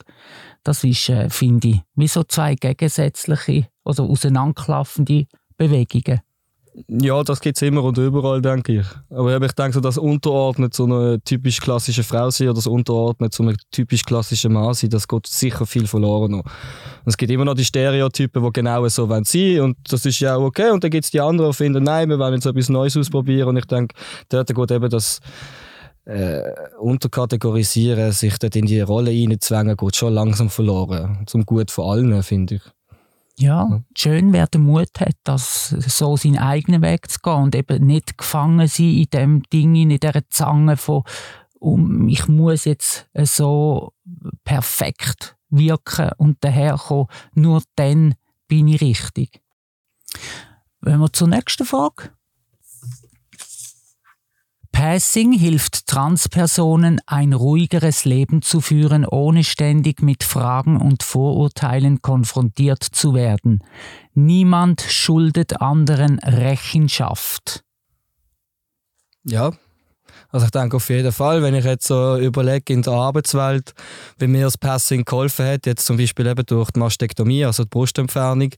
[0.63, 5.25] Das ist, äh, finde ich, wie so zwei gegensätzliche oder auseinanderklaffende
[5.57, 6.21] Bewegungen.
[6.87, 8.87] Ja, das gibt es immer und überall, denke ich.
[9.09, 13.33] Aber ich denke, so das Unterordnet zu einer typisch klassischen Frau sein oder das Unterordnet
[13.33, 16.43] zu einem typisch klassischen Mann sein, das geht sicher viel verloren noch.
[17.05, 20.35] Es gibt immer noch die Stereotypen, die genau so sein wollen und das ist ja
[20.35, 20.71] auch okay.
[20.71, 23.49] Und dann gibt es die anderen, die finden, nein, wir wollen jetzt etwas Neues ausprobieren
[23.49, 23.95] und ich denke,
[24.29, 25.19] dort geht eben das
[26.05, 26.41] äh,
[26.79, 31.23] Unterkategorisieren, sich dort in die Rolle reinzwängen, geht schon langsam verloren.
[31.27, 32.61] Zum Gut von allen, finde ich.
[33.39, 37.85] Ja, schön, wer den Mut hat, das so seinen eigenen Weg zu gehen und eben
[37.87, 41.03] nicht gefangen sein in dem Ding, in dieser Zange von
[41.59, 43.93] um, ich muss jetzt so
[44.43, 48.15] perfekt wirken und daherkommen, nur dann
[48.47, 49.41] bin ich richtig.
[50.81, 52.11] Wenn wir zur nächsten Frage.
[54.85, 62.83] Passing hilft Transpersonen, ein ruhigeres Leben zu führen, ohne ständig mit Fragen und Vorurteilen konfrontiert
[62.83, 63.63] zu werden.
[64.13, 67.63] Niemand schuldet anderen Rechenschaft.
[69.23, 69.53] Ja.
[70.33, 73.75] Also ich denke auf jeden Fall, wenn ich jetzt so überlege in der Arbeitswelt,
[74.17, 77.69] wie mir das Passing geholfen hat, jetzt zum Beispiel eben durch die Mastektomie, also die
[77.69, 78.49] Brustentfernung,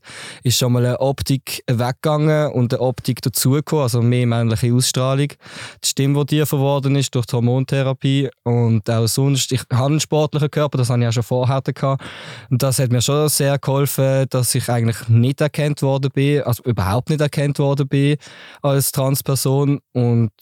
[0.42, 5.28] ist schon mal eine Optik weggegangen und eine Optik dazugekommen, also mehr männliche Ausstrahlung.
[5.28, 10.00] Die Stimme, die tiefer geworden ist durch die Hormontherapie und auch sonst, ich habe einen
[10.00, 12.02] sportlichen Körper, das habe ich auch schon vorher gehabt.
[12.48, 16.62] Und das hat mir schon sehr geholfen, dass ich eigentlich nicht erkannt worden bin, also
[16.62, 18.16] überhaupt nicht erkannt worden bin
[18.62, 20.32] als Transperson und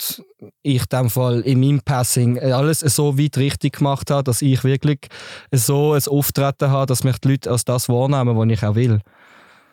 [0.63, 4.65] ich in dem Fall in meinem Passing alles so weit richtig gemacht habe, dass ich
[4.65, 5.09] wirklich
[5.53, 9.01] so ein Auftreten habe, dass mich die Leute als das wahrnehmen, was ich auch will.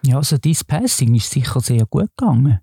[0.03, 2.59] Ja, also dein Passing ist sicher sehr gut gegangen.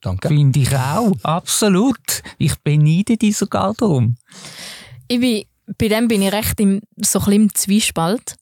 [0.00, 0.28] Danke.
[0.28, 2.22] Finde ich auch, absolut.
[2.38, 4.16] Ich beneide dich sogar darum.
[5.06, 5.44] Ich bin,
[5.78, 8.34] bei dem bin ich recht im, so ein im Zwiespalt,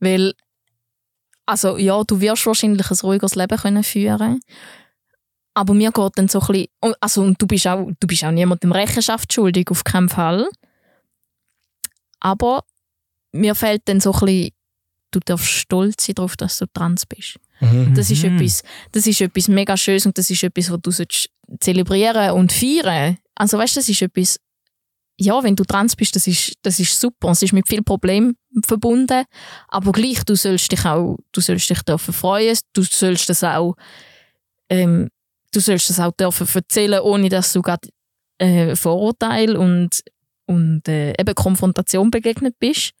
[0.00, 0.32] weil
[1.44, 4.40] also ja, du wirst wahrscheinlich ein ruhiges Leben können führen
[5.54, 6.68] aber mir geht dann so ein bisschen,
[7.00, 10.48] also und du bist auch, du bist auch niemandem Rechenschaft schuldig, auf keinen Fall.
[12.20, 12.64] Aber
[13.32, 14.50] mir fällt dann so ein bisschen,
[15.10, 17.38] du darfst stolz sein darauf, dass du trans bist.
[17.60, 17.94] Mhm.
[17.94, 18.36] Das ist Mhm.
[18.36, 18.62] etwas,
[18.92, 20.90] das ist etwas mega Schönes und das ist etwas, was du
[21.60, 23.18] zelebrieren und feiern.
[23.34, 24.38] Also weißt, du, das ist etwas,
[25.18, 27.30] ja, wenn du trans bist, das ist, das ist super.
[27.30, 29.24] Es ist mit viel Problemen verbunden,
[29.68, 33.76] aber gleich, du sollst dich auch, du sollst dich dürfen freuen, du sollst das auch,
[34.70, 35.08] ähm,
[35.52, 37.88] du sollst das auch dürfen erzählen, ohne dass du gerade
[38.38, 40.02] äh, Vorurteil und
[40.46, 42.92] und äh, eben Konfrontation begegnet bist.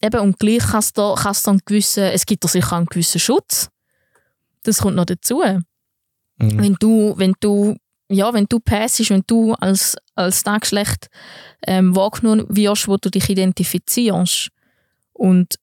[0.00, 3.18] Eben, und gleich kannst du, kannst du einen gewissen, es gibt dir sicher einen gewissen
[3.18, 3.68] Schutz.
[4.62, 5.42] Das kommt noch dazu.
[6.36, 6.62] Mhm.
[6.62, 7.76] Wenn du, wenn du,
[8.08, 11.08] ja, wenn du passest, wenn du als, als das Geschlecht
[11.66, 14.50] ähm, wahrgenommen wirst, wo du dich identifizierst,
[15.12, 15.56] und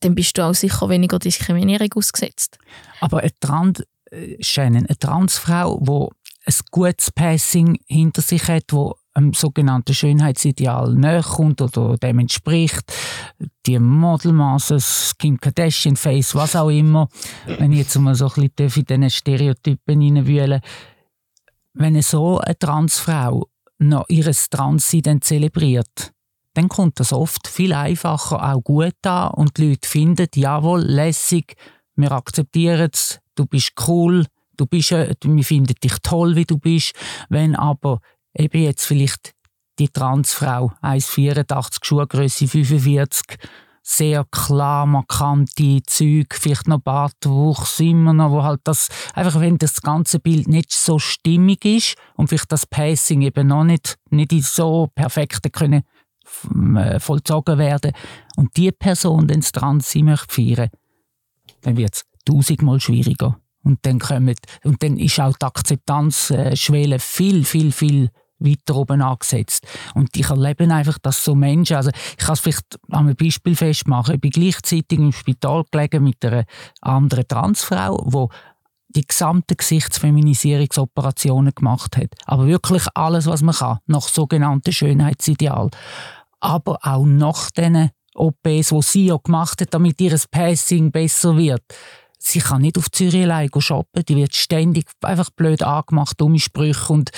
[0.00, 2.58] dann bist du auch sicher weniger Diskriminierung ausgesetzt.
[3.00, 8.94] Aber eine, Trans äh, Shannon, eine Transfrau, die ein gutes Passing hinter sich hat, wo
[9.12, 12.92] einem sogenannten Schönheitsideal näher kommt oder dem entspricht,
[13.66, 14.78] die Modelmasse,
[15.18, 17.08] Kim Kardashian Face, was auch immer,
[17.46, 20.60] wenn ich jetzt mal so ein bisschen in diesen Stereotypen hineinwühlen.
[21.74, 26.12] Wenn so eine Transfrau noch ihres Transsein zelebriert,
[26.54, 31.54] dann kommt das oft viel einfacher auch gut an und die Leute finden, jawohl, lässig,
[31.96, 34.26] wir akzeptieren es, du bist cool,
[34.58, 36.92] du bist, äh, wir finden dich toll, wie du bist.
[37.30, 38.00] Wenn aber
[38.34, 39.32] eben jetzt vielleicht
[39.78, 43.38] die Transfrau 1,84, Schuhgröße 45,
[43.82, 49.80] sehr klar markante Züge, vielleicht noch Bartwuchs immer noch, wo halt das, einfach wenn das
[49.80, 54.90] ganze Bild nicht so stimmig ist und vielleicht das Pacing eben noch nicht, nicht so
[54.94, 55.82] perfekt können
[56.76, 57.92] äh, vollzogen werden
[58.36, 60.68] und die Person dann das Transsein möchte feiern,
[61.62, 63.38] dann wird es tausendmal schwieriger.
[63.62, 69.66] Und dann, kommen, und dann ist auch die Akzeptanzschwelle viel, viel, viel weiter oben angesetzt.
[69.94, 73.54] Und ich erlebe einfach, dass so Menschen, also ich kann es vielleicht an einem Beispiel
[73.54, 76.44] festmachen, ich bin gleichzeitig im Spital gelegen mit einer
[76.80, 78.26] anderen Transfrau, die
[78.92, 82.14] die gesamten Gesichtsfeminisierungsoperationen gemacht hat.
[82.24, 85.70] Aber wirklich alles, was man kann, nach sogenannten Schönheitsideal.
[86.40, 91.62] Aber auch nach diesen OPs, die sie auch gemacht hat, damit ihr Passing besser wird.
[92.22, 96.92] Sie kann nicht auf Zürich allein shoppen, die wird ständig einfach blöd angemacht, dumme Sprüche
[96.92, 97.10] und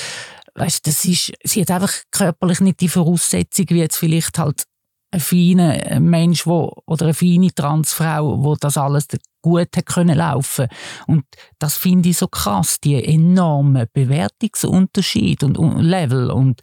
[0.55, 4.65] weißt, das ist, sie hat einfach körperlich nicht die Voraussetzung, wie jetzt vielleicht halt
[5.11, 9.09] ein feiner Mensch wo, oder eine feine Transfrau, wo das alles
[9.43, 10.69] gut hat können laufen.
[11.07, 11.25] Und
[11.59, 16.31] das finde ich so krass, die enormen Bewertungsunterschied und, und Level.
[16.31, 16.61] Und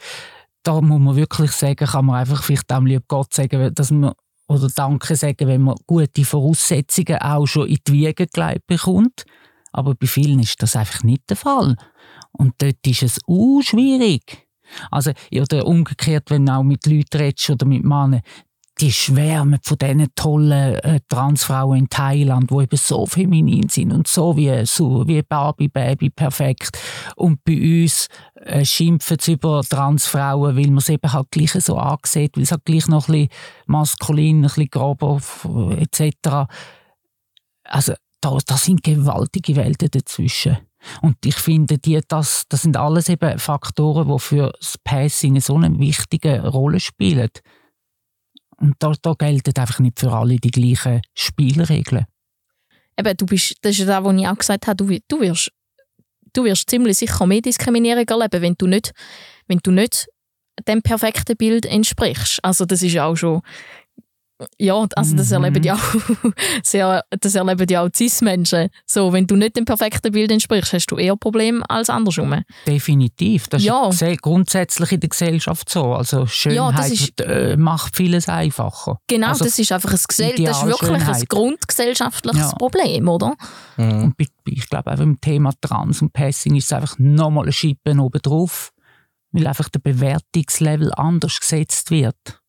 [0.63, 4.13] da muss man wirklich sagen, kann man einfach vielleicht auch lieb Gott sagen, dass man
[4.49, 9.23] oder Danke sagen, wenn man gute Voraussetzungen auch schon in die Wiege gelegt bekommt.
[9.71, 11.75] Aber bei vielen ist das einfach nicht der Fall.
[12.31, 14.47] Und dort ist es auch schwierig.
[14.89, 18.21] Also, oder umgekehrt, wenn du auch mit Leuten redest oder mit Männern,
[18.79, 24.07] die schwärmen von diesen tollen äh, Transfrauen in Thailand, die eben so feminin sind und
[24.07, 26.77] so wie, so wie Barbie Baby perfekt.
[27.15, 31.77] Und bei uns äh, schimpfen sie über Transfrauen, weil man es eben halt gleich so
[31.77, 33.29] ansieht, weil es halt gleich noch ein bisschen
[33.65, 35.21] maskulin, ein bisschen grober
[35.77, 36.47] etc.
[37.63, 40.57] Also da, da sind gewaltige Welten dazwischen.
[41.01, 45.55] Und ich finde, die, das, das sind alles eben Faktoren, die für das Passing so
[45.55, 47.29] eine wichtige Rolle spielen.
[48.59, 52.05] Und da, da gelten einfach nicht für alle die gleichen Spielregeln.
[52.97, 55.51] Eben, du bist, das ist das, was ich auch gesagt habe, du, du, wirst,
[56.33, 58.91] du wirst ziemlich sicher mehr Diskriminierung erleben, wenn du nicht,
[59.47, 60.07] wenn du nicht
[60.67, 62.39] dem perfekten Bild entsprichst.
[62.43, 63.41] Also das ist auch schon
[64.57, 65.43] ja, also das mhm.
[65.43, 66.31] erleben ja auch,
[66.63, 68.69] sehr, das erleben ja auch Cis-Menschen.
[68.85, 72.43] So, wenn du nicht dem perfekten Bild entsprichst, hast du eher Probleme als andersrum.
[72.65, 73.47] Definitiv.
[73.47, 73.89] Das ja.
[73.89, 75.93] ist grundsätzlich in der Gesellschaft so.
[75.93, 78.99] Also Schönheit ja, ist, äh, macht vieles einfacher.
[79.07, 82.57] Genau, also, das ist einfach ein, Gesell das ist wirklich ein grundgesellschaftliches ja.
[82.57, 83.35] Problem, oder?
[83.77, 84.03] Mhm.
[84.03, 87.99] Und ich glaube, auch im Thema Trans und Passing ist es einfach nochmal ein Schippen
[87.99, 88.71] oben drauf,
[89.31, 92.39] weil einfach der Bewertungslevel anders gesetzt wird.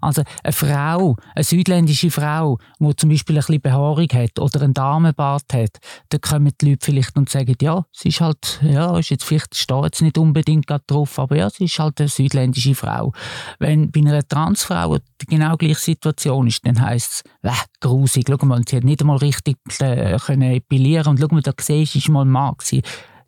[0.00, 4.74] Also eine Frau, eine südländische Frau, die zum Beispiel ein bisschen Behaarung hat oder einen
[4.74, 5.78] Damenbart hat,
[6.10, 9.54] da kommen die Leute vielleicht und sagen, ja, sie ist halt, ja, ist jetzt vielleicht
[9.54, 13.12] steht jetzt nicht unbedingt drauf, aber ja, sie ist halt eine südländische Frau.
[13.58, 18.46] Wenn bei einer Transfrau die genau gleiche Situation ist, dann heisst es, äh, grusig, schau
[18.46, 21.98] mal, sie hat nicht einmal richtig äh, können epilieren und schau mal, da siehst du,
[21.98, 22.82] ist mal ein Mann gewesen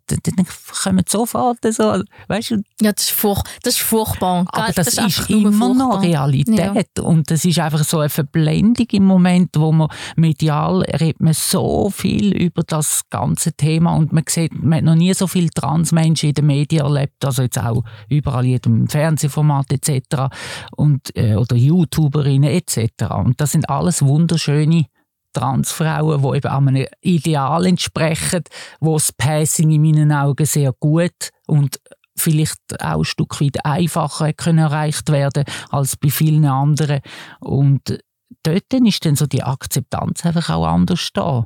[0.07, 0.45] dann
[0.83, 2.55] kommen sofort so, weißt du?
[2.81, 4.45] Ja, das ist, furch das ist furchtbar.
[4.47, 5.73] Aber das, das ist, ist immer furchtbar.
[5.75, 6.89] noch Realität.
[6.97, 7.03] Ja.
[7.03, 11.89] Und das ist einfach so eine Verblendung im Moment, wo man medial redet man so
[11.89, 16.29] viel über das ganze Thema und man sieht, man hat noch nie so viele Transmenschen
[16.29, 20.33] in den Medien erlebt, also jetzt auch überall in jedem Fernsehformat etc.
[20.75, 23.11] Und, äh, oder YouTuberinnen etc.
[23.13, 24.85] Und das sind alles wunderschöne
[25.33, 28.43] Transfrauen, die eben einem Ideal entsprechen,
[28.79, 31.79] wo das Passing in meinen Augen sehr gut und
[32.15, 37.01] vielleicht auch ein Stück weit einfacher können erreicht werden als bei vielen anderen.
[37.39, 37.99] Und
[38.43, 41.45] dort ist dann so die Akzeptanz einfach auch anders da.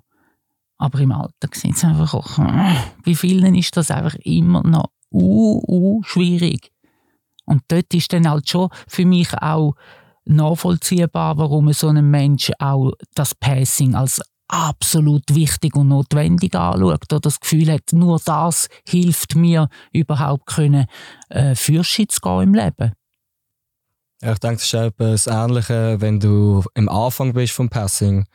[0.77, 2.37] Aber im Alltag sind es einfach auch,
[3.05, 6.71] bei vielen ist das einfach immer noch uh, uh, schwierig.
[7.45, 9.75] Und dort ist dann halt schon für mich auch
[10.25, 17.19] nachvollziehbar, warum so ein Mensch auch das Passing als absolut wichtig und notwendig anschaut oder
[17.19, 20.87] das Gefühl hat, nur das hilft mir überhaupt können,
[21.29, 22.91] äh, Fürschitz gehen im Leben.
[24.21, 28.25] Ja, ich denke, das ist etwas Ähnliches, wenn du am Anfang bist vom Passing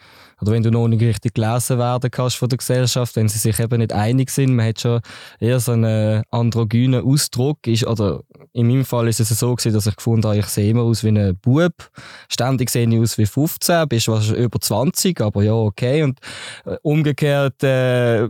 [0.41, 3.59] oder wenn du noch nicht richtig gelesen werden kannst von der Gesellschaft, wenn sie sich
[3.59, 4.55] eben nicht einig sind.
[4.55, 5.01] Man hat schon
[5.41, 7.67] eher so einen androgynen Ausdruck.
[7.67, 8.21] Ist, oder
[8.53, 11.05] in meinem Fall ist es so gewesen, dass ich gefunden habe, ich sehe immer aus
[11.05, 11.73] wie ein Bub.
[12.29, 16.03] Ständig sehe ich aus wie 15, bist wahrscheinlich über 20, aber ja, okay.
[16.03, 16.19] Und
[16.67, 18.29] äh, umgekehrt äh,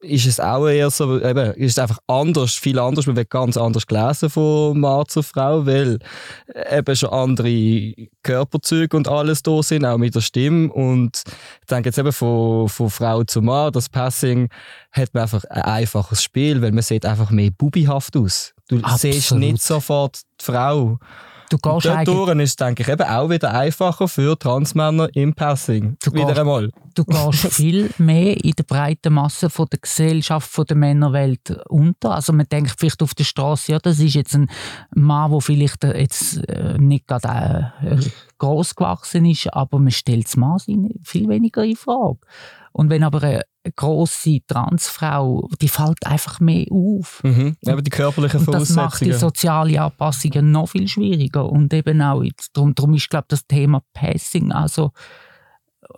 [0.00, 3.56] ist es auch eher so, eben, ist es einfach anders, viel anders, man wird ganz
[3.56, 5.98] anders gelesen von Mann zu Frau, weil
[6.70, 11.22] eben schon andere Körperzüge und alles da sind, auch mit der Stimme und
[11.60, 14.48] ich denke jetzt eben von, von Frau zu Mann, das Passing
[14.92, 18.54] hat man einfach ein einfaches Spiel, weil man sieht einfach mehr bubihaft aus.
[18.68, 19.00] Du Absolut.
[19.00, 20.98] siehst nicht sofort die Frau.
[21.50, 25.96] Du gehst Dort ist denke ich, eben auch wieder einfacher für Transmänner im Passing.
[26.02, 26.70] Du wieder gehst- einmal.
[26.94, 32.14] Du gehst viel mehr in der breiten Masse von der Gesellschaft, von der Männerwelt unter.
[32.14, 34.48] Also man denkt vielleicht auf der Straße, ja, das ist jetzt ein
[34.94, 37.96] Mann, der vielleicht jetzt äh, nicht gerade äh,
[38.38, 40.66] groß gewachsen ist, aber man stellt das Maß
[41.02, 42.18] viel weniger in Frage.
[42.76, 43.42] Und wenn aber eine
[43.76, 47.22] grosse Transfrau, die fällt einfach mehr auf.
[47.22, 47.56] Mhm.
[47.64, 49.20] Eben die körperlichen Und das macht die Voraussetzungen.
[49.20, 51.48] soziale Anpassung ja noch viel schwieriger.
[51.48, 54.90] Und eben auch, darum, darum ist, glaube das Thema Passing, also,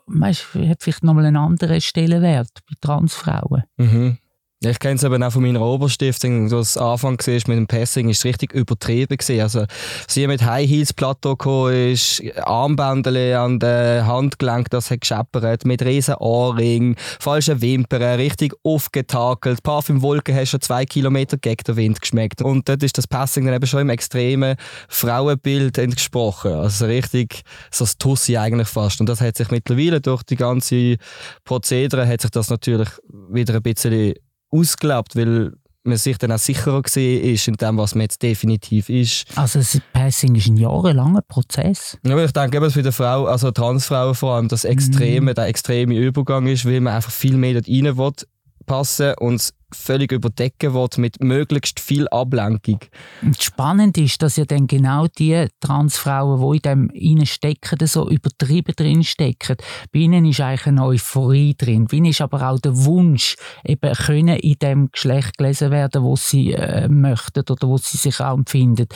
[0.07, 3.65] weißt, hat vielleicht nochmal einen anderen Stellenwert bei Transfrauen.
[3.79, 4.19] Mhm.
[4.65, 8.09] Ich kenne es eben auch von meiner Oberstiftung, wo es Anfang war mit dem Passing,
[8.09, 9.43] ist richtig übertrieben gewesen.
[9.43, 9.65] Also,
[10.09, 15.83] sie mit High Heels Plateau gekommen ist, Armbändele an den Handgelenk, das hat gescheppert, mit
[15.83, 22.41] riesen Ohrring, falsche Wimpern, richtig aufgetakelt, Parfümwolken hast schon zwei Kilometer gegen den Wind geschmeckt.
[22.41, 24.57] Und dort ist das Passing dann eben schon im extremen
[24.89, 26.53] Frauenbild entsprochen.
[26.53, 29.01] Also richtig so das Tussi eigentlich fast.
[29.01, 30.97] Und das hat sich mittlerweile durch die ganze
[31.45, 32.89] Prozedere hat sich das natürlich
[33.29, 34.15] wieder ein bisschen
[34.51, 35.53] ausgelebt, weil
[35.87, 39.27] man sich dann auch sicherer gesehen ist in dem, was man jetzt definitiv ist.
[39.37, 41.97] Also das Passing ist ein jahrelanger Prozess.
[42.05, 45.47] Ja, aber ich denke dass für die Frau, also Transfrauen vor allem, das Extreme, der
[45.47, 48.13] extreme Übergang ist, weil man einfach viel mehr dort rein will,
[48.67, 52.79] passen und es völlig überdecken will mit möglichst viel Ablenkung.
[53.23, 58.09] Und spannend ist, dass ja dann genau die Transfrauen, die in dem innen stecken, so
[58.09, 59.57] übertrieben drin stecken.
[59.93, 61.87] Bei ihnen ist eigentlich eine Euphorie drin.
[61.91, 66.17] Bei ihnen ist aber auch der Wunsch, eben können in dem Geschlecht gelesen werden, wo
[66.17, 68.87] sie äh, möchten oder wo sie sich auch empfinden.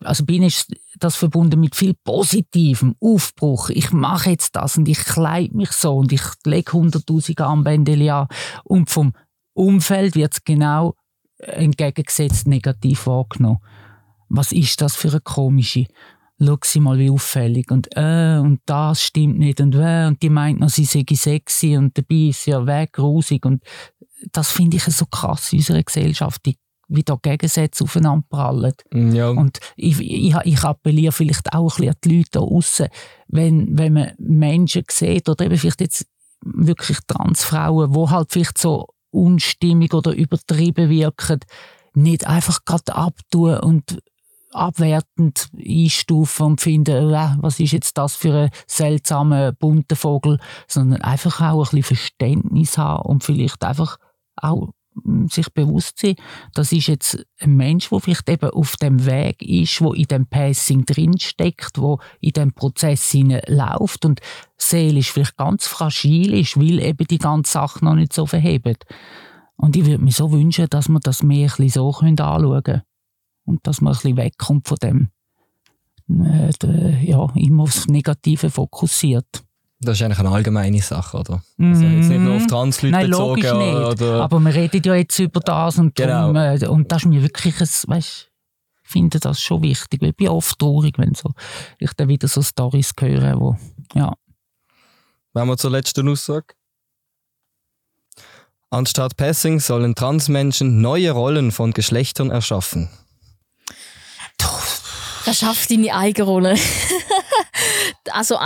[0.00, 3.70] Also ihnen ist das verbunden mit viel positivem Aufbruch.
[3.70, 8.28] Ich mache jetzt das und ich kleide mich so und ich lege hunderttausend Armbändel an.
[8.64, 9.12] Und vom
[9.54, 10.94] Umfeld wird es genau
[11.38, 13.60] entgegengesetzt negativ wahrgenommen.
[14.28, 15.86] Was ist das für eine komische?
[16.38, 17.70] Schau sie mal, wie auffällig.
[17.70, 19.60] Und, äh, und das stimmt nicht.
[19.60, 22.92] Und, äh, und die meint noch, sie sei sexy und dabei ist sie ja weg,
[22.92, 23.46] grusig.
[23.46, 23.62] Und
[24.32, 28.74] das finde ich so krass in unserer Gesellschaft, die, wie da Gegensätze aufeinander prallen.
[28.92, 29.30] Ja.
[29.30, 32.88] Und ich, ich, ich appelliere vielleicht auch ein bisschen an die Leute da draussen,
[33.28, 36.06] wenn, wenn man Menschen sieht, oder eben vielleicht jetzt
[36.42, 41.40] wirklich Transfrauen, die halt vielleicht so unstimmig oder übertrieben wirken,
[41.94, 43.98] nicht einfach gerade abtun und
[44.52, 51.02] abwertend einstufen und finden, äh, was ist jetzt das für ein seltsamer, bunter Vogel, sondern
[51.02, 53.98] einfach auch ein bisschen Verständnis haben und vielleicht einfach
[54.36, 54.85] auch mm,
[55.28, 56.16] sich bewusst sein,
[56.54, 60.26] das ist jetzt ein Mensch, der vielleicht eben auf dem Weg ist, wo in dem
[60.26, 64.20] Passing drinsteckt, wo in dem Prozess läuft und
[64.56, 68.84] seelisch vielleicht ganz fragil ist, weil eben die ganze Sache noch nicht so verhebt.
[69.56, 72.82] Und ich würde mir so wünschen, dass wir das mehr ein so anschauen können.
[73.44, 75.08] Und dass man ein bisschen wegkommt von dem,
[76.08, 79.45] äh, ja, immer aufs Negative fokussiert.
[79.80, 81.42] Das ist eigentlich eine allgemeine Sache, oder?
[81.58, 83.00] Also jetzt nicht nur auf Transleute Mhm.
[83.02, 83.58] Nein, logisch bezogen.
[83.66, 83.74] nicht.
[84.02, 86.32] Oder, Aber wir reden ja jetzt über das und, Genau.
[86.32, 88.30] darum, äh, und das ist mir wirklich ein, weißt,
[88.84, 90.00] ich finde das schon wichtig.
[90.00, 91.32] weil Ich bin oft traurig, wenn so,
[91.78, 93.56] ich dann wieder so Stories höre, wo,
[93.94, 94.14] ja.
[95.34, 96.54] Wenn wir zur letzten Aussage.
[98.70, 102.88] Anstatt Passing sollen Transmenschen neue Rollen von Geschlechtern erschaffen.
[105.24, 106.54] Das schafft deine eigene Rolle.
[108.12, 108.38] also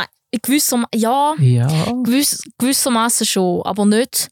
[0.43, 1.67] gewisser, ja, Ja.
[2.03, 4.29] gewiss, gewissermaßen schon, aber nicht,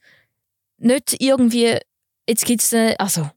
[0.79, 1.77] nicht irgendwie,
[2.29, 3.31] jetzt gibt es, also,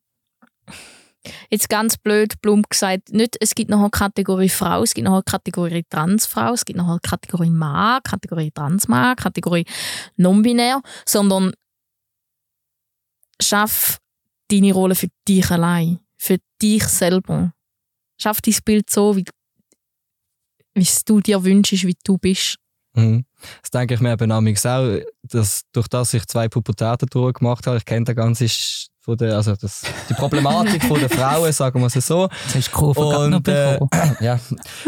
[1.50, 5.13] jetzt ganz blöd, plump gesagt, nicht, es gibt noch eine Kategorie Frau, es gibt noch
[5.13, 9.65] eine Kategorie Transfrau, es gibt noch eine Kategorie Mann, Kategorie Transmann, Kategorie
[10.17, 11.54] Non-binär, sondern
[13.41, 13.97] schaff
[14.50, 17.54] deine Rolle für dich allein, für dich selber.
[18.19, 19.26] Schaff dein Bild so, wie,
[20.73, 22.57] wie du dir wünschst, wie du bist.
[22.95, 23.25] Mhm.
[23.62, 24.41] Das denke ich mir eben auch,
[25.23, 28.47] dass durch das ich zwei Pubertäten durchgemacht habe, ich kenne den ganzen
[29.04, 32.30] von der, also das, die Problematik von der Frauen, sagen wir es so.
[32.45, 33.80] Jetzt hast du Kurve Und, äh,
[34.19, 34.39] ja.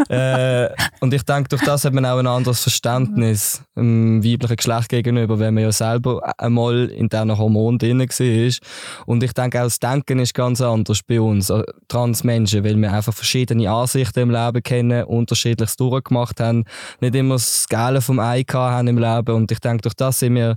[0.08, 4.88] äh, und ich denke, durch das hat man auch ein anderes Verständnis dem weiblichen Geschlecht
[4.88, 9.04] gegenüber, wenn man ja selber einmal in diesen Hormonen drin war.
[9.06, 12.92] Und ich denke auch, das Denken ist ganz anders bei uns, äh, Transmenschen, weil wir
[12.92, 16.66] einfach verschiedene Ansichten im Leben kennen, unterschiedliches durchgemacht haben,
[17.00, 19.34] nicht immer das Geile vom Ei haben im Leben.
[19.34, 20.56] Und ich denke, durch das sind wir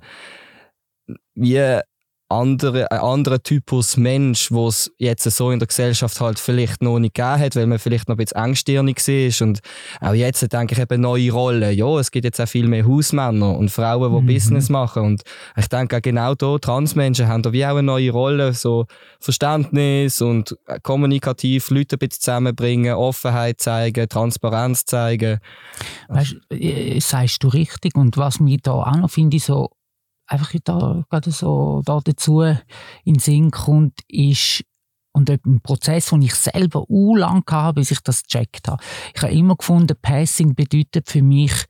[1.36, 1.80] wie
[2.30, 7.00] andere, ein anderer Typus Mensch, wo es jetzt so in der Gesellschaft halt vielleicht noch
[7.00, 9.48] nicht gegeben hat, weil man vielleicht noch ein bisschen engstirnig war.
[9.48, 9.60] Und
[10.02, 11.76] auch jetzt denke ich eben neue Rollen.
[11.76, 14.26] Ja, es gibt jetzt auch viel mehr Hausmänner und Frauen, die mhm.
[14.26, 15.04] Business machen.
[15.04, 15.22] Und
[15.56, 18.86] ich denke auch genau da, Transmenschen haben da wie auch eine neue Rolle, so
[19.20, 25.40] Verständnis und kommunikativ Leute ein bisschen zusammenbringen, Offenheit zeigen, Transparenz zeigen.
[26.10, 27.96] Weißt, äh, sagst du richtig.
[27.96, 29.70] Und was mich da auch noch finde, so
[30.28, 32.44] einfach da, gerade so da dazu
[33.04, 34.64] in Sinn kommt, ist
[35.14, 38.84] und ein Prozess, den ich selber u lang hatte, bis ich das gecheckt habe.
[39.16, 41.66] Ich habe immer gefunden, Passing bedeutet für mich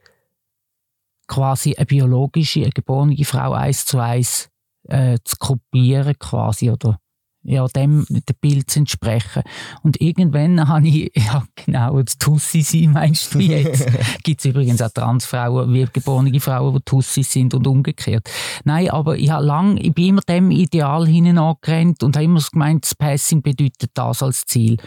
[1.27, 4.49] quasi eine biologische, eine geborene Frau eins zu eins
[4.89, 6.99] äh, zu kopieren quasi oder
[7.47, 9.41] ja, dem, dem Bild zu entsprechen.
[9.81, 13.87] Und irgendwann habe ich, ja genau, das Tussi sein meinst du jetzt?
[14.23, 18.29] Gibt es übrigens auch Transfrauen, wie geborene Frauen, die Tussis sind und umgekehrt.
[18.65, 22.41] Nein, aber ich habe lang, ich bin immer dem Ideal hinein angerannt und habe immer
[22.51, 24.77] gemeint, das Passing bedeutet das als Ziel.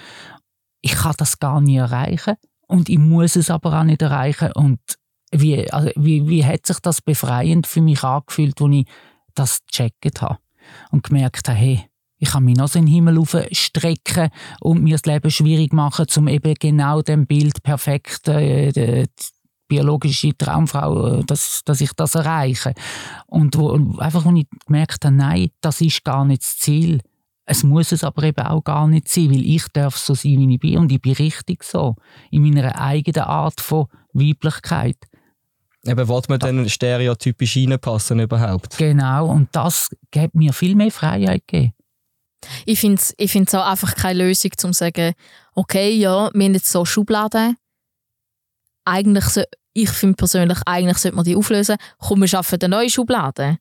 [0.83, 2.35] Ich kann das gar nicht erreichen
[2.67, 4.81] und ich muss es aber auch nicht erreichen und
[5.33, 8.87] wie, also, wie, wie hat sich das befreiend für mich angefühlt, als ich
[9.35, 10.39] das gecheckt habe
[10.91, 11.89] und gemerkt habe, hey,
[12.21, 14.29] ich kann mich noch so in den Himmel strecken
[14.61, 19.07] und mir das Leben schwierig machen, um eben genau dem Bild perfekt äh, die
[19.68, 22.75] biologische Traumfrau, äh, dass, dass ich das erreiche.
[23.27, 27.01] Und wo, einfach, wo ich gemerkt habe, nein, das ist gar nicht das Ziel.
[27.47, 30.55] Es muss es aber eben auch gar nicht sein, weil ich darf so sein, wie
[30.55, 31.97] ich bin und ich bin richtig so.
[32.31, 34.99] In meiner eigenen Art von Weiblichkeit.
[35.87, 38.77] Eben, will man dann stereotypisch reinpassen überhaupt?
[38.77, 41.49] Genau, und das gibt mir viel mehr Freiheit.
[41.49, 41.73] Gegeben.
[42.66, 45.14] Ich finde es ich find's auch einfach keine Lösung, um zu sagen,
[45.55, 47.57] okay, ja, wir haben jetzt so Schubladen.
[48.84, 51.76] Eigentlich, so, ich finde persönlich, eigentlich sollte man die auflösen.
[51.99, 53.59] Komm, wir schaffen eine neue Schublade.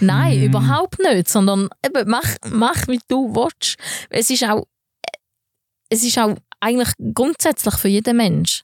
[0.00, 0.44] Nein, hm.
[0.44, 1.28] überhaupt nicht.
[1.28, 3.76] Sondern eben, mach, mach, wie du willst.
[4.10, 4.66] Es ist auch,
[5.88, 8.62] es ist auch eigentlich grundsätzlich für jeden Mensch.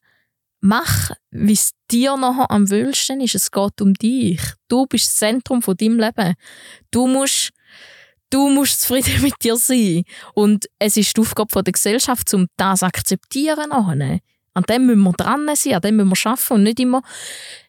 [0.60, 3.34] Mach, wie es dir nachher am wöhlsten ist.
[3.34, 4.40] Es geht um dich.
[4.68, 6.34] Du bist das Zentrum von deinem Leben.
[6.90, 7.50] Du musst
[8.32, 10.02] du musst zufrieden mit dir sein.
[10.34, 13.72] Und es ist die Aufgabe der Gesellschaft, um das zu akzeptieren.
[13.72, 17.02] An dem müssen wir dran sein, an dem müssen wir arbeiten und nicht immer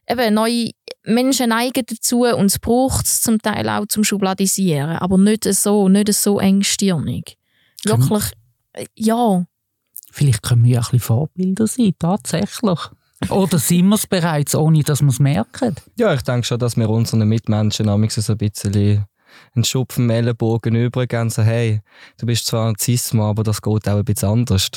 [0.10, 0.72] eben, neue
[1.06, 5.90] Menschen neigen dazu und es braucht es zum Teil auch zum Schubladisieren, aber nicht so,
[5.90, 7.38] nicht so engstirnig.
[7.84, 8.24] Wirklich,
[8.96, 9.46] ja.
[10.12, 12.80] Vielleicht können wir ein bisschen Vorbilder sein, tatsächlich.
[13.30, 15.76] Oder sind wir es bereits, ohne dass wir es merken?
[15.98, 19.06] Ja, ich denke schon, dass wir unseren Mitmenschen so ein bisschen
[19.56, 21.82] einen Schub vom Ellenbogen übergeben und sagen, hey,
[22.18, 24.70] du bist zwar ein Zismo, aber das geht auch ein bisschen anders.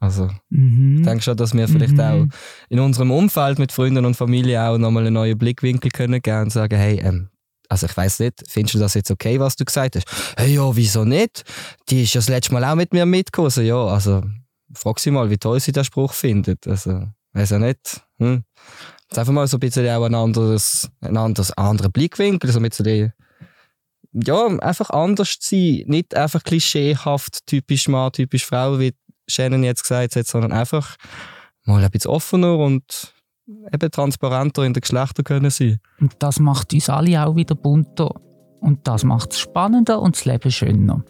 [0.00, 0.98] Also, mhm.
[0.98, 2.00] ich denke schon, dass wir vielleicht mhm.
[2.00, 2.26] auch
[2.68, 6.50] in unserem Umfeld mit Freunden und Familie auch nochmal einen neuen Blickwinkel können geben und
[6.50, 7.28] sagen, hey, ähm,
[7.68, 10.06] also ich weiß nicht, findest du das jetzt okay, was du gesagt hast?
[10.36, 11.44] Hey, ja, wieso nicht?
[11.88, 13.46] Die ist ja das letzte Mal auch mit mir mitgekommen.
[13.46, 14.22] Also, ja, also
[14.72, 16.66] frag sie mal, wie toll sie den Spruch findet.
[16.66, 18.02] Also, weiß ja nicht.
[18.18, 18.44] Hm.
[19.10, 22.68] Ist einfach mal so ein bisschen auch ein anderes, ein anderes, anderer Blickwinkel, so ein
[22.68, 23.12] bisschen
[24.24, 25.84] ja, einfach anders zu sein.
[25.86, 28.94] Nicht einfach klischeehaft, typisch Mann, typisch Frau, wie
[29.28, 30.96] Shannon jetzt gesagt hat, sondern einfach
[31.64, 33.12] mal ein bisschen offener und
[33.72, 35.80] eben transparenter in den Geschlechtern können sein.
[36.00, 38.10] Und das macht uns alle auch wieder bunter.
[38.60, 41.04] Und das macht es spannender und das Leben schöner.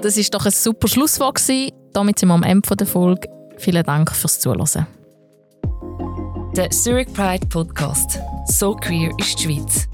[0.00, 1.72] Das ist doch ein super Schlusswort gewesen.
[1.92, 3.28] Damit sind wir am Ende der Folge.
[3.58, 4.86] Vielen Dank fürs Zuhören.
[6.56, 8.20] Der Zurich Pride Podcast.
[8.46, 9.88] So queer ist die Schweiz.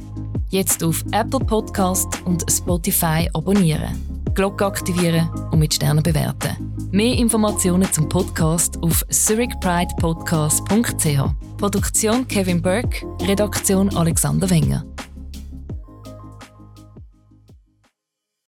[0.57, 6.73] Jetzt auf Apple Podcast und Spotify abonnieren, Glocke aktivieren und mit Sternen bewerten.
[6.91, 11.59] Mehr Informationen zum Podcast auf zurichpridepodcast.ch.
[11.59, 14.83] Produktion Kevin Burke, Redaktion Alexander Wenger.